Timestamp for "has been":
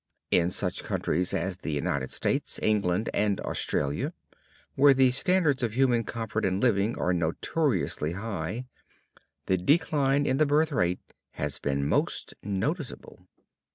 11.33-11.87